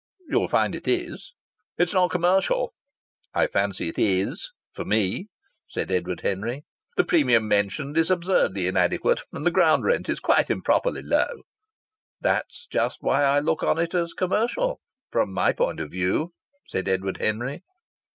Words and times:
"You'll 0.27 0.47
find 0.47 0.73
it 0.73 0.87
is." 0.87 1.35
"It's 1.77 1.93
not 1.93 2.09
commercial." 2.09 2.73
"I 3.35 3.45
fancy 3.45 3.89
it 3.89 3.99
is 3.99 4.49
for 4.71 4.83
me!" 4.83 5.27
said 5.67 5.91
Edward 5.91 6.21
Henry. 6.21 6.63
"The 6.97 7.03
premium 7.03 7.47
mentioned 7.47 7.95
is 7.99 8.09
absurdly 8.09 8.65
inadequate, 8.65 9.21
and 9.31 9.45
the 9.45 9.51
ground 9.51 9.83
rent 9.85 10.09
is 10.09 10.19
quite 10.19 10.49
improperly 10.49 11.03
low." 11.03 11.43
"That's 12.19 12.65
just 12.65 12.97
why 13.03 13.23
I 13.25 13.41
look 13.41 13.61
on 13.61 13.77
it 13.77 13.93
as 13.93 14.13
commercial 14.15 14.79
from 15.11 15.31
my 15.31 15.51
point 15.51 15.79
of 15.79 15.91
view," 15.91 16.33
said 16.67 16.87
Edward 16.87 17.17
Henry. 17.17 17.61